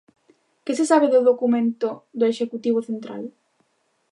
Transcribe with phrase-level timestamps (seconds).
[0.65, 1.89] Que se sabe do documento
[2.19, 3.23] do executivo central?